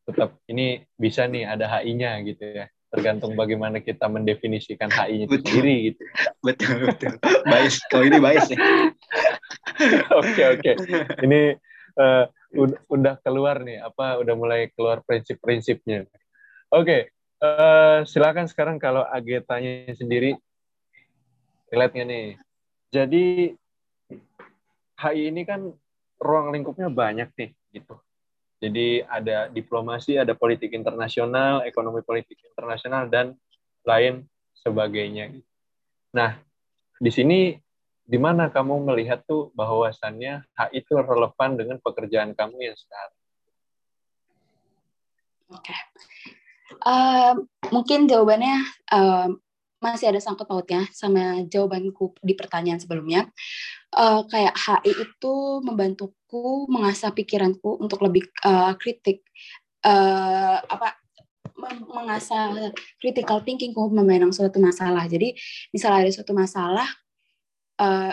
[0.06, 5.76] Tetap ini bisa nih ada HI-nya gitu ya tergantung bagaimana kita mendefinisikan HI itu sendiri
[5.92, 6.02] gitu.
[6.40, 7.14] Betul betul.
[7.44, 8.58] Bias kalau ini bias ya.
[10.24, 10.72] Oke oke.
[11.20, 11.60] Ini
[12.00, 12.24] uh,
[12.88, 16.08] udah keluar nih apa udah mulai keluar prinsip-prinsipnya.
[16.72, 17.02] Oke, okay.
[17.44, 20.40] uh, eh, silakan sekarang kalau agetanya sendiri
[21.68, 22.40] relate nih.
[22.96, 23.52] Jadi
[24.96, 25.76] HI ini kan
[26.24, 28.00] ruang lingkupnya banyak nih gitu.
[28.60, 33.36] Jadi ada diplomasi, ada politik internasional, ekonomi politik internasional, dan
[33.84, 34.24] lain
[34.56, 35.36] sebagainya.
[36.16, 36.40] Nah,
[36.96, 37.54] di sini
[38.06, 43.18] di mana kamu melihat tuh bahwasannya hak itu relevan dengan pekerjaan kamu yang sekarang?
[45.46, 45.80] Oke, okay.
[46.90, 47.34] uh,
[47.70, 49.30] mungkin jawabannya uh,
[49.86, 53.30] masih ada sangkut pautnya sama jawabanku di pertanyaan sebelumnya.
[53.94, 59.22] Uh, kayak HI itu membantuku mengasah pikiranku untuk lebih uh, kritik
[59.86, 60.98] uh, apa
[61.94, 65.06] mengasah critical thinkingku memandang suatu masalah.
[65.06, 65.38] Jadi
[65.72, 66.90] misalnya ada suatu masalah
[67.80, 68.12] uh,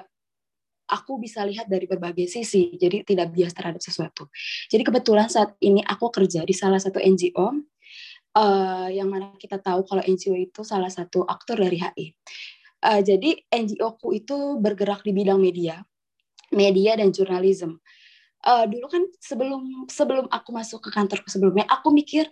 [0.92, 4.28] aku bisa lihat dari berbagai sisi, jadi tidak bias terhadap sesuatu.
[4.68, 7.71] Jadi kebetulan saat ini aku kerja di salah satu NGO
[8.36, 12.06] uh, yang mana kita tahu kalau NGO itu salah satu aktor dari HI.
[12.82, 15.80] Uh, eh, jadi NGO-ku itu bergerak di bidang media,
[16.50, 17.78] media dan jurnalisme.
[18.42, 22.26] Uh, dulu kan sebelum sebelum aku masuk ke kantor sebelumnya, aku mikir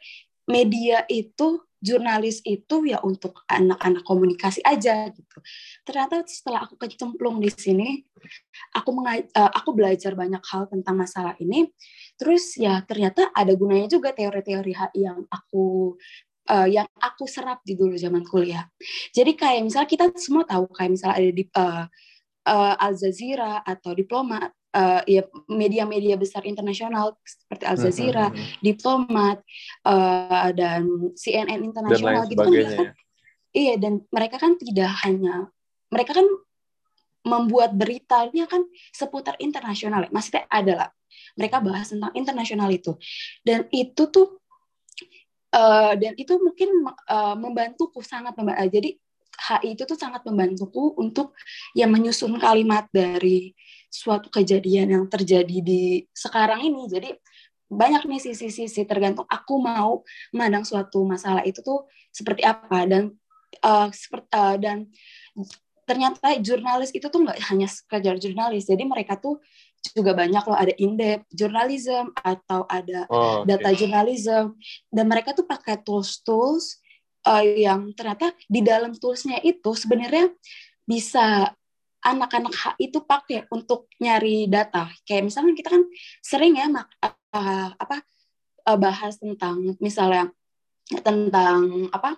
[0.51, 5.39] media itu jurnalis itu ya untuk anak-anak komunikasi aja gitu.
[5.83, 8.05] Ternyata setelah aku kecemplung di sini,
[8.77, 11.73] aku uh, aku belajar banyak hal tentang masalah ini.
[12.21, 15.97] Terus ya ternyata ada gunanya juga teori-teori yang aku
[16.53, 18.69] uh, yang aku serap di dulu zaman kuliah.
[19.17, 21.85] Jadi kayak misalnya kita semua tahu kayak misalnya ada di uh,
[22.51, 28.47] uh, Al Jazeera atau Diplomat uh, ya media-media besar internasional seperti Al Jazeera, hmm, hmm,
[28.51, 28.63] hmm.
[28.67, 29.39] Diplomat
[29.87, 30.83] uh, dan
[31.15, 32.89] CNN internasional gitu kan, kan
[33.55, 35.51] iya dan mereka kan tidak hanya
[35.91, 36.27] mereka kan
[37.21, 40.11] membuat beritanya kan seputar internasional ya.
[40.13, 40.89] Maksudnya adalah
[41.37, 42.97] mereka bahas tentang internasional itu.
[43.45, 44.41] Dan itu tuh
[45.53, 48.73] uh, dan itu mungkin uh, membantuku sangat membantu.
[48.73, 48.91] Jadi
[49.41, 51.33] HI itu tuh sangat membantuku untuk
[51.73, 53.57] ya menyusun kalimat dari
[53.89, 56.85] suatu kejadian yang terjadi di sekarang ini.
[56.87, 57.11] Jadi
[57.71, 60.03] banyak nih sisi-sisi tergantung aku mau
[60.35, 63.15] memandang suatu masalah itu tuh seperti apa dan
[63.63, 64.91] uh, seperti uh, dan
[65.87, 69.39] ternyata jurnalis itu tuh nggak hanya sekedar jurnalis jadi mereka tuh
[69.95, 73.55] juga banyak loh ada in-depth journalism atau ada oh, okay.
[73.55, 74.55] data journalism
[74.93, 76.79] dan mereka tuh pakai tools-tools
[77.27, 80.31] uh, yang ternyata di dalam toolsnya itu sebenarnya
[80.87, 81.51] bisa
[82.01, 85.85] anak-anak H itu pakai untuk nyari data kayak misalnya kita kan
[86.25, 88.01] sering ya mak uh, apa
[88.65, 90.33] uh, bahas tentang misalnya
[91.05, 92.17] tentang apa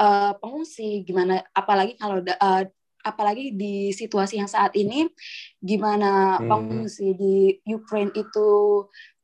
[0.00, 2.64] uh, pengungsi gimana apalagi kalau uh,
[3.04, 5.06] apalagi di situasi yang saat ini
[5.60, 6.48] gimana hmm.
[6.48, 8.48] pengungsi di Ukraine itu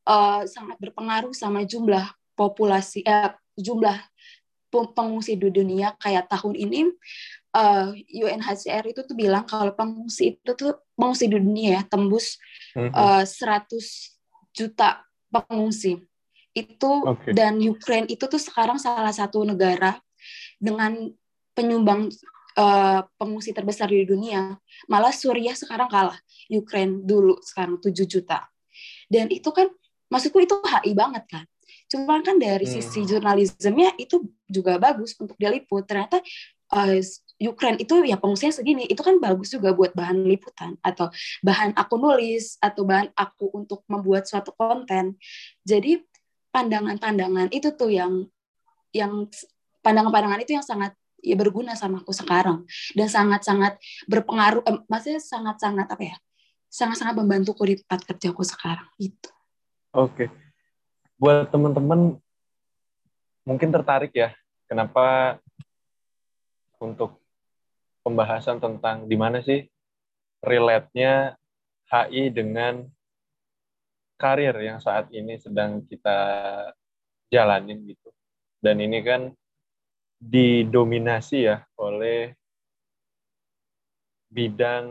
[0.06, 2.06] uh, sangat berpengaruh sama jumlah
[2.38, 3.98] populasi eh, jumlah
[4.96, 6.90] pengungsi di dunia kayak tahun ini
[7.54, 12.37] uh, eh, UNHCR itu tuh bilang kalau pengungsi itu tuh pengungsi di dunia ya tembus
[12.74, 12.90] hmm.
[12.90, 13.70] uh, 100
[14.54, 16.02] juta pengungsi
[16.54, 17.34] itu okay.
[17.34, 19.98] dan Ukraine itu tuh sekarang salah satu negara
[20.58, 21.10] dengan
[21.54, 22.10] penyumbang
[22.58, 24.54] uh, pengungsi terbesar di dunia.
[24.87, 26.18] Malah Suriah sekarang kalah.
[26.50, 28.46] Ukraine dulu sekarang 7 juta.
[29.10, 29.66] Dan itu kan
[30.10, 31.44] maksudku itu HI banget kan.
[31.90, 32.75] Cuma kan dari hmm.
[32.81, 35.85] sisi jurnalismenya itu juga bagus untuk diliput.
[35.87, 36.20] Ternyata
[36.75, 36.99] uh,
[37.42, 41.11] Ukraine itu ya pengungsinya segini, itu kan bagus juga buat bahan liputan atau
[41.42, 45.18] bahan aku nulis atau bahan aku untuk membuat suatu konten.
[45.66, 45.99] Jadi
[46.55, 48.31] pandangan-pandangan itu tuh yang
[48.94, 49.27] yang
[49.83, 50.94] pandangan-pandangan itu yang sangat
[51.25, 52.62] ya berguna sama aku sekarang
[52.94, 56.16] dan sangat-sangat berpengaruh eh, maksudnya sangat-sangat apa ya
[56.68, 59.33] sangat-sangat membantuku di tempat kerjaku sekarang itu
[59.97, 60.29] oke
[61.24, 62.20] buat teman-teman
[63.48, 64.37] mungkin tertarik ya
[64.68, 65.40] kenapa
[66.76, 67.16] untuk
[68.04, 69.64] pembahasan tentang di mana sih
[70.44, 71.32] relate-nya
[71.88, 72.84] HI dengan
[74.20, 76.20] karir yang saat ini sedang kita
[77.32, 78.12] jalanin gitu.
[78.60, 79.32] Dan ini kan
[80.20, 82.37] didominasi ya oleh
[84.28, 84.84] bidang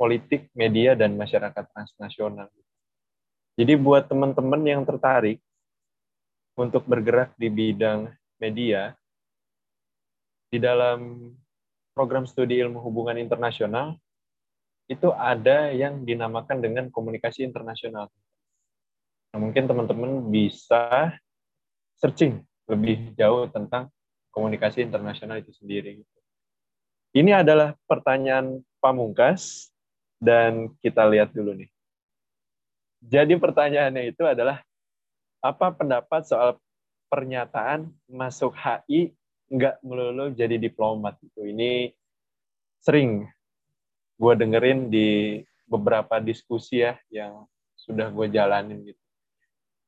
[0.00, 2.48] politik, media, dan masyarakat transnasional.
[3.60, 5.36] Jadi buat teman-teman yang tertarik
[6.56, 8.08] untuk bergerak di bidang
[8.40, 8.96] media,
[10.48, 11.28] di dalam
[11.92, 14.00] program studi ilmu hubungan internasional,
[14.88, 18.08] itu ada yang dinamakan dengan komunikasi internasional.
[19.30, 21.14] Nah, mungkin teman-teman bisa
[22.00, 23.92] searching lebih jauh tentang
[24.34, 26.00] komunikasi internasional itu sendiri.
[27.12, 29.68] Ini adalah pertanyaan pamungkas
[30.16, 31.69] dan kita lihat dulu nih.
[33.00, 34.60] Jadi pertanyaannya itu adalah
[35.40, 36.60] apa pendapat soal
[37.08, 39.16] pernyataan masuk HI
[39.50, 41.48] nggak melulu jadi diplomat itu.
[41.48, 41.90] Ini
[42.78, 43.26] sering
[44.20, 49.02] gue dengerin di beberapa diskusi ya yang sudah gue jalanin gitu.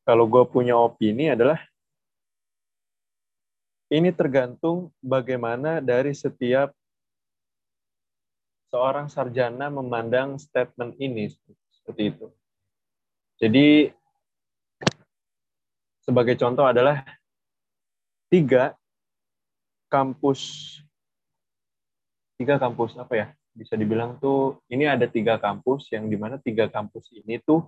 [0.03, 1.61] Kalau gue punya opini adalah
[3.93, 6.73] ini tergantung bagaimana dari setiap
[8.73, 11.29] seorang sarjana memandang statement ini
[11.71, 12.27] seperti itu.
[13.43, 13.91] Jadi
[16.07, 17.03] sebagai contoh adalah
[18.31, 18.79] tiga
[19.91, 20.79] kampus
[22.39, 26.71] tiga kampus apa ya bisa dibilang tuh ini ada tiga kampus yang di mana tiga
[26.71, 27.67] kampus ini tuh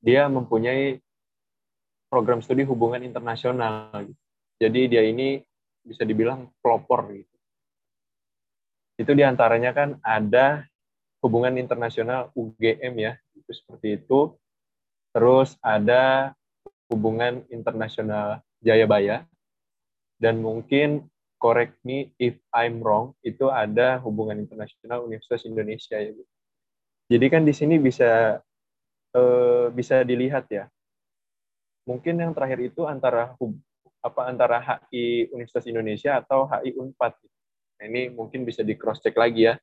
[0.00, 0.98] dia mempunyai
[2.08, 4.08] program studi hubungan internasional.
[4.58, 5.38] Jadi dia ini
[5.84, 7.36] bisa dibilang pelopor gitu.
[8.98, 10.66] Itu di antaranya kan ada
[11.22, 14.34] hubungan internasional UGM ya, itu seperti itu.
[15.12, 16.34] Terus ada
[16.92, 19.24] hubungan internasional Jayabaya.
[20.18, 21.06] Dan mungkin
[21.38, 26.10] correct me if I'm wrong, itu ada hubungan internasional Universitas Indonesia ya.
[27.08, 28.42] Jadi kan di sini bisa
[29.14, 30.66] eh, bisa dilihat ya.
[31.86, 33.32] Mungkin yang terakhir itu antara
[34.04, 37.14] apa antara HI Universitas Indonesia atau HI Unpad.
[37.78, 39.54] Nah, ini mungkin bisa di cross check lagi ya.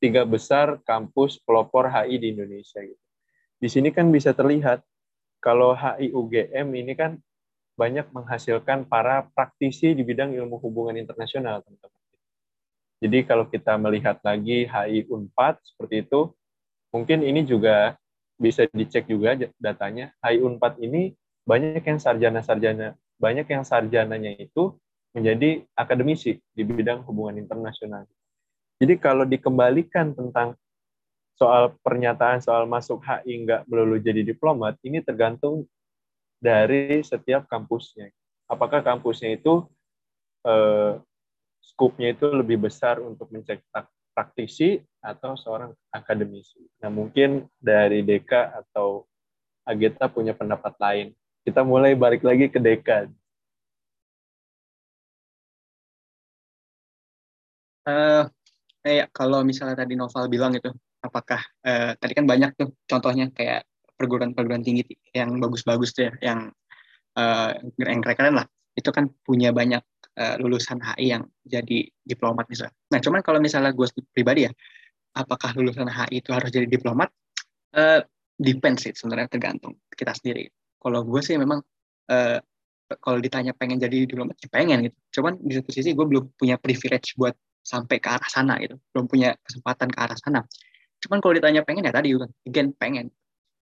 [0.00, 3.05] Tiga besar kampus pelopor HI di Indonesia gitu.
[3.56, 4.84] Di sini kan bisa terlihat
[5.40, 7.16] kalau HI UGM ini kan
[7.76, 12.02] banyak menghasilkan para praktisi di bidang ilmu hubungan internasional, teman-teman.
[13.04, 16.32] Jadi kalau kita melihat lagi HI Unpad seperti itu,
[16.92, 17.96] mungkin ini juga
[18.40, 20.16] bisa dicek juga datanya.
[20.24, 21.12] HI Unpad ini
[21.44, 24.76] banyak yang sarjana-sarjana banyak yang sarjananya itu
[25.16, 28.04] menjadi akademisi di bidang hubungan internasional.
[28.76, 30.52] Jadi kalau dikembalikan tentang
[31.36, 35.68] soal pernyataan soal masuk HI nggak melulu jadi diplomat, ini tergantung
[36.40, 38.08] dari setiap kampusnya.
[38.48, 39.68] Apakah kampusnya itu
[40.48, 40.96] eh,
[41.60, 46.64] skupnya itu lebih besar untuk mencetak praktisi atau seorang akademisi.
[46.80, 49.04] Nah mungkin dari Deka atau
[49.66, 51.06] Ageta punya pendapat lain.
[51.44, 53.10] Kita mulai balik lagi ke Deka.
[57.86, 58.26] Uh,
[58.86, 60.70] kayak kalau misalnya tadi Noval bilang itu,
[61.02, 63.66] apakah uh, tadi kan banyak tuh contohnya kayak
[63.98, 66.54] perguruan-perguruan tinggi yang bagus-bagus tuh ya, yang
[67.18, 67.50] uh,
[67.82, 68.46] yang keren-keren lah,
[68.78, 69.82] itu kan punya banyak
[70.22, 72.78] uh, lulusan HI yang jadi diplomat misalnya.
[72.94, 74.52] Nah, cuman kalau misalnya gue pribadi ya,
[75.18, 77.10] apakah lulusan HI itu harus jadi diplomat?
[77.74, 78.06] Uh,
[78.38, 80.46] depends sih sebenarnya tergantung kita sendiri.
[80.78, 81.58] Kalau gue sih memang
[82.14, 82.38] uh,
[83.02, 84.96] kalau ditanya pengen jadi diplomat, ya pengen gitu.
[85.18, 87.34] Cuman di satu sisi gue belum punya privilege buat
[87.66, 88.78] sampai ke arah sana gitu.
[88.94, 90.40] Belum punya kesempatan ke arah sana.
[91.02, 92.14] Cuman kalau ditanya pengen ya tadi
[92.46, 93.10] again pengen.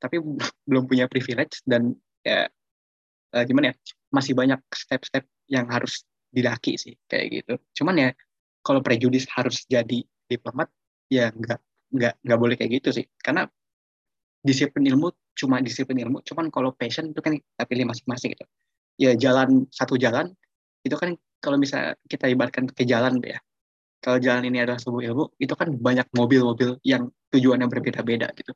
[0.03, 0.19] Tapi
[0.67, 1.95] belum punya privilege dan
[2.27, 2.51] ya
[3.31, 3.75] uh, gimana ya
[4.11, 7.53] masih banyak step-step yang harus didaki sih kayak gitu.
[7.79, 8.09] Cuman ya
[8.59, 10.67] kalau prejudis harus jadi diplomat
[11.07, 11.59] ya nggak
[11.95, 13.07] nggak nggak boleh kayak gitu sih.
[13.23, 13.47] Karena
[14.43, 18.43] disiplin ilmu cuma disiplin ilmu cuman kalau passion itu kan kita pilih masing-masing gitu.
[18.99, 20.35] Ya jalan satu jalan
[20.83, 23.37] itu kan kalau bisa kita ibaratkan ke jalan ya
[23.97, 28.53] kalau jalan ini adalah sebuah ilmu, itu kan banyak mobil-mobil yang tujuannya berbeda-beda gitu.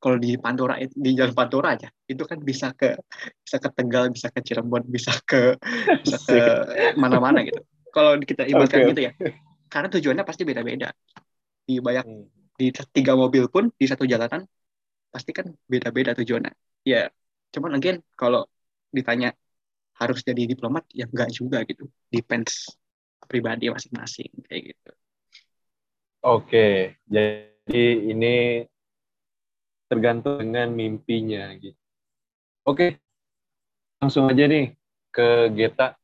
[0.00, 2.96] Kalau di Pantura di jalan Pantura aja, itu kan bisa ke
[3.44, 5.60] bisa ke Tegal, bisa ke Cirebon, bisa ke
[6.02, 6.40] bisa ke
[6.96, 7.60] mana-mana gitu.
[7.92, 8.90] Kalau kita ibaratkan okay.
[8.96, 9.12] gitu ya,
[9.68, 10.88] karena tujuannya pasti beda-beda.
[11.68, 12.56] Di banyak hmm.
[12.56, 14.48] di tiga mobil pun di satu jalanan
[15.12, 16.52] pasti kan beda-beda tujuannya.
[16.88, 17.12] Ya,
[17.52, 18.48] cuman again kalau
[18.90, 19.36] ditanya
[20.00, 21.92] harus jadi diplomat ya enggak juga gitu.
[22.08, 22.79] Depends
[23.30, 24.90] pribadi masing-masing kayak gitu.
[26.26, 28.66] Oke, jadi ini
[29.86, 31.78] tergantung dengan mimpinya gitu.
[32.66, 32.98] Oke,
[34.02, 34.74] langsung aja nih
[35.14, 35.94] ke Geta.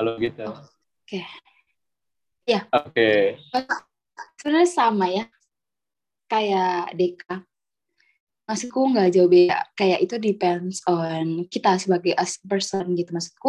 [0.00, 0.48] Halo Geta.
[1.04, 1.20] Oke.
[2.48, 2.64] Ya.
[2.72, 3.38] Oke.
[4.40, 5.24] Sebenarnya sama ya,
[6.28, 7.44] kayak Deka.
[8.44, 9.64] Maksudku nggak jauh beda.
[9.72, 13.16] Kayak itu depends on kita sebagai as person gitu.
[13.16, 13.48] Maksudku,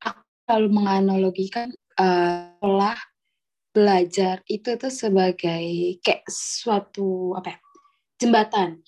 [0.00, 2.96] aku selalu menganalogikan uh,
[3.72, 7.58] belajar itu tuh sebagai kayak suatu apa ya,
[8.20, 8.84] jembatan.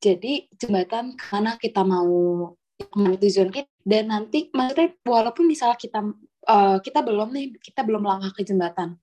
[0.00, 2.52] Jadi jembatan ke mana kita mau
[2.96, 6.00] tujuan kita dan nanti maksudnya walaupun misalnya kita
[6.48, 8.96] uh, kita belum nih kita belum langkah ke jembatan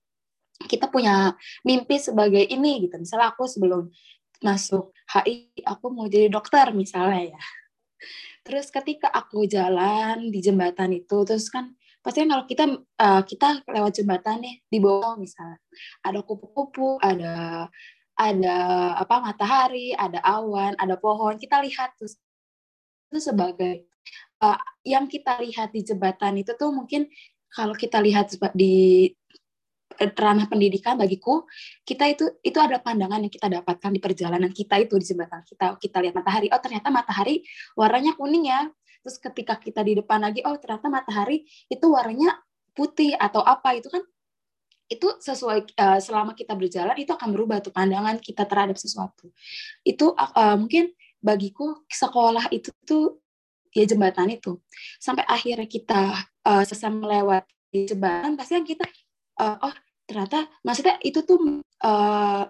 [0.66, 3.86] kita punya mimpi sebagai ini gitu misalnya aku sebelum
[4.42, 7.42] masuk HI aku mau jadi dokter misalnya ya
[8.42, 13.92] terus ketika aku jalan di jembatan itu terus kan pasti kalau kita uh, kita lewat
[13.98, 15.58] jembatan nih di bawah misalnya
[16.06, 17.66] ada kupu-kupu ada
[18.18, 18.56] ada
[18.98, 22.10] apa matahari ada awan ada pohon kita lihat tuh
[23.08, 23.88] itu sebagai
[24.42, 27.06] uh, yang kita lihat di jembatan itu tuh mungkin
[27.48, 29.08] kalau kita lihat di
[29.98, 31.42] ranah pendidikan bagiku
[31.82, 35.74] kita itu itu ada pandangan yang kita dapatkan di perjalanan kita itu di jembatan kita.
[35.80, 37.42] Kita lihat matahari oh ternyata matahari
[37.74, 38.70] warnanya kuning ya
[39.08, 42.36] terus ketika kita di depan lagi oh ternyata matahari itu warnanya
[42.76, 44.04] putih atau apa itu kan
[44.88, 49.32] itu sesuai uh, selama kita berjalan itu akan berubah tuh pandangan kita terhadap sesuatu.
[49.84, 53.20] Itu uh, mungkin bagiku sekolah itu tuh
[53.72, 54.60] ya jembatan itu.
[55.00, 56.12] Sampai akhirnya kita
[56.44, 58.86] uh, selesai melewati jembatan pasti kan kita
[59.40, 59.74] uh, oh
[60.08, 62.48] ternyata maksudnya itu tuh uh,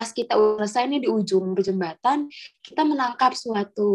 [0.00, 2.30] pas kita selesai nih di ujung jembatan
[2.62, 3.92] kita menangkap suatu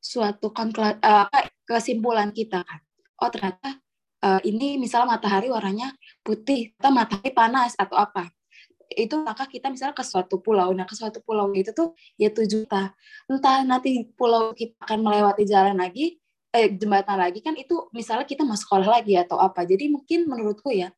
[0.00, 1.28] suatu uh,
[1.68, 2.80] kesimpulan kita kan.
[3.20, 3.76] Oh ternyata
[4.24, 5.92] uh, ini misalnya matahari warnanya
[6.24, 8.32] putih, atau matahari panas atau apa.
[8.90, 10.72] Itu maka kita misalnya ke suatu pulau.
[10.74, 12.96] Nah ke suatu pulau itu tuh ya tujuh juta.
[13.30, 16.18] Entah nanti pulau kita akan melewati jalan lagi,
[16.50, 19.62] eh, jembatan lagi kan itu misalnya kita mau sekolah lagi atau apa.
[19.68, 20.90] Jadi mungkin menurutku ya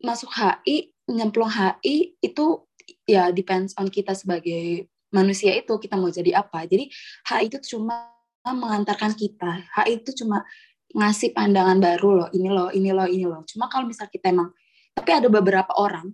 [0.00, 2.64] masuk HI, nyemplung HI itu
[3.04, 6.66] ya depends on kita sebagai manusia itu kita mau jadi apa.
[6.66, 6.90] Jadi
[7.26, 8.10] hak itu cuma
[8.46, 9.68] mengantarkan kita.
[9.74, 10.46] Hak itu cuma
[10.90, 13.42] ngasih pandangan baru loh, ini loh, ini loh, ini loh.
[13.46, 14.50] Cuma kalau misal kita emang,
[14.90, 16.10] tapi ada beberapa orang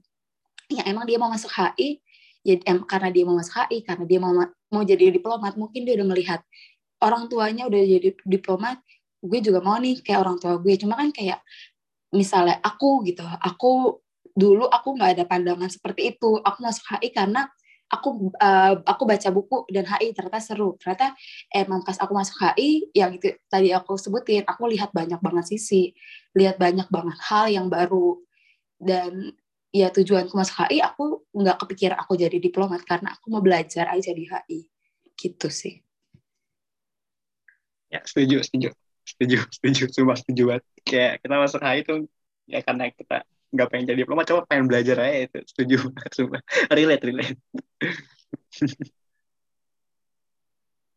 [0.68, 2.02] yang emang dia mau masuk HI,
[2.44, 4.36] ya em, karena dia mau masuk HI, karena dia mau
[4.68, 6.40] mau jadi diplomat, mungkin dia udah melihat
[7.00, 8.84] orang tuanya udah jadi diplomat,
[9.24, 10.74] gue juga mau nih kayak orang tua gue.
[10.76, 11.40] Cuma kan kayak
[12.12, 14.02] misalnya aku gitu, aku
[14.36, 16.36] dulu aku nggak ada pandangan seperti itu.
[16.44, 17.48] Aku masuk HI karena
[17.86, 20.74] aku uh, aku baca buku dan HI ternyata seru.
[20.78, 21.14] Ternyata
[21.54, 25.94] emang pas aku masuk HI yang itu tadi aku sebutin aku lihat banyak banget sisi
[26.34, 28.18] lihat banyak banget hal yang baru.
[28.76, 29.32] Dan
[29.70, 34.10] ya tujuanku masuk HI aku nggak kepikir aku jadi diplomat karena aku mau belajar aja
[34.10, 34.60] di HI
[35.16, 35.80] gitu sih.
[37.88, 38.70] Ya setuju setuju.
[39.06, 39.82] Setuju setuju.
[39.94, 40.64] Cuma setuju banget.
[40.82, 41.94] Kayak kita masuk HI itu
[42.50, 43.22] ya karena kita
[43.54, 45.76] nggak pengen jadi diplomat coba pengen belajar aja itu setuju
[46.16, 46.42] sumpah
[46.74, 47.38] relate relate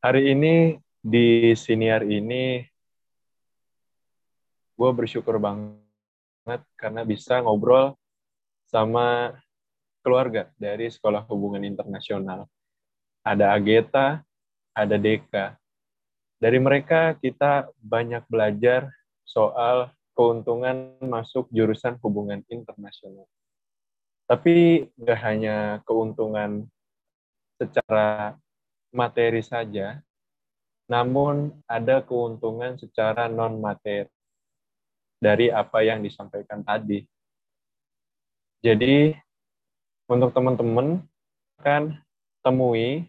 [0.02, 2.64] hari ini di senior ini
[4.80, 8.00] gue bersyukur banget karena bisa ngobrol
[8.70, 9.36] sama
[10.00, 12.48] keluarga dari Sekolah Hubungan Internasional.
[13.26, 14.24] Ada Ageta,
[14.72, 15.60] ada Deka.
[16.40, 18.88] Dari mereka kita banyak belajar
[19.28, 23.24] soal keuntungan masuk jurusan hubungan internasional.
[24.28, 26.68] Tapi nggak hanya keuntungan
[27.56, 28.36] secara
[28.92, 30.04] materi saja,
[30.92, 34.12] namun ada keuntungan secara non-materi
[35.24, 37.00] dari apa yang disampaikan tadi.
[38.60, 39.16] Jadi
[40.12, 41.00] untuk teman-teman
[41.64, 41.96] akan
[42.44, 43.08] temui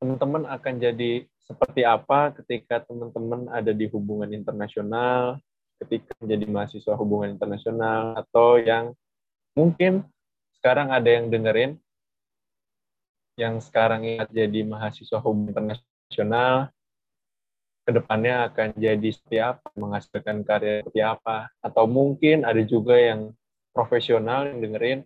[0.00, 5.40] teman-teman akan jadi seperti apa ketika teman-teman ada di hubungan internasional,
[5.80, 8.92] ketika menjadi mahasiswa hubungan internasional, atau yang
[9.56, 10.04] mungkin
[10.60, 11.80] sekarang ada yang dengerin,
[13.40, 16.68] yang sekarang jadi mahasiswa hubungan internasional,
[17.88, 23.32] ke depannya akan jadi seperti apa, menghasilkan karya seperti apa, atau mungkin ada juga yang
[23.72, 25.00] profesional yang dengerin,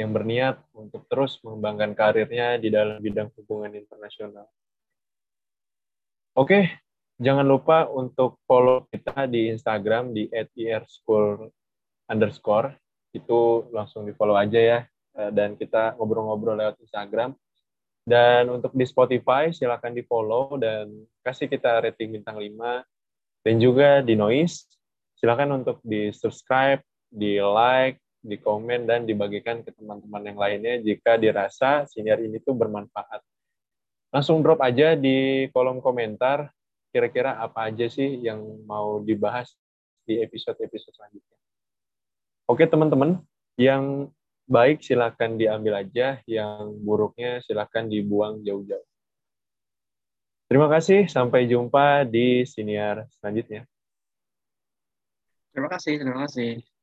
[0.00, 4.48] yang berniat untuk terus mengembangkan karirnya di dalam bidang hubungan internasional.
[6.34, 6.66] Oke,
[7.22, 10.26] jangan lupa untuk follow kita di Instagram di
[10.58, 11.46] @irschool
[12.10, 12.74] underscore
[13.14, 14.78] itu langsung di follow aja ya
[15.14, 17.38] eh, dan kita ngobrol-ngobrol lewat Instagram
[18.04, 20.92] dan untuk di Spotify, silakan di follow dan
[21.24, 22.84] kasih kita rating bintang 5.
[23.44, 24.68] Dan juga di Noise,
[25.16, 31.16] silakan untuk di subscribe, di like, di komen, dan dibagikan ke teman-teman yang lainnya jika
[31.16, 33.24] dirasa senior ini tuh bermanfaat.
[34.14, 36.46] Langsung drop aja di kolom komentar,
[36.94, 39.50] kira-kira apa aja sih yang mau dibahas
[40.06, 41.38] di episode-episode selanjutnya.
[42.46, 43.18] Oke teman-teman,
[43.58, 44.14] yang
[44.46, 48.86] baik silakan diambil aja, yang buruknya silakan dibuang jauh-jauh.
[50.46, 53.66] Terima kasih, sampai jumpa di siniar selanjutnya.
[55.50, 56.73] Terima kasih, terima kasih.